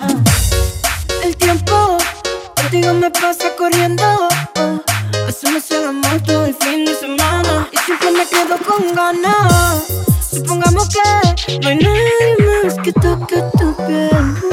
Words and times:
Ah. 0.00 0.08
El 1.22 1.36
tiempo 1.36 1.98
contigo 2.56 2.94
me 2.94 3.10
pasa 3.10 3.54
corriendo. 3.56 4.02
Ah. 4.02 4.60
Uh. 4.60 5.28
Hacemos 5.28 5.70
el 5.70 5.86
amor 5.86 6.20
todo 6.22 6.46
el 6.46 6.54
fin 6.54 6.84
de 6.84 6.94
semana 6.94 7.68
y 7.70 7.76
siempre 7.78 8.10
me 8.10 8.26
quedo 8.26 8.56
con 8.66 8.94
ganas. 8.94 9.84
Supongamos 10.30 10.88
que 10.88 11.58
no 11.60 11.68
hay 11.68 11.76
nadie 11.76 12.64
más 12.64 12.74
que 12.82 12.92
toque 12.92 13.42
tu 13.58 13.74
piel. 13.86 14.49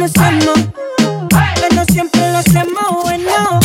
Nos 0.00 0.12
conocemos 0.12 0.58
Pero 1.28 1.84
siempre 1.92 2.32
lo 2.32 2.38
hacemos 2.38 3.02
bueno 3.02 3.59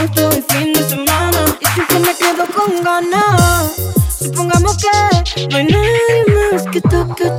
hagamos 0.00 0.14
todo 0.14 0.30
fin 0.48 0.72
de 0.72 0.82
semana. 0.88 1.56
Y 1.60 1.66
siempre 1.66 1.98
me 2.00 2.14
quedo 2.16 2.46
con 2.54 2.82
ganas 2.82 3.72
Supongamos 4.18 4.76
que 4.76 5.46
no 5.48 5.56
hay 5.56 5.64
nadie 5.64 6.24
más 6.52 6.62
que 6.70 6.80
toque 6.80 7.30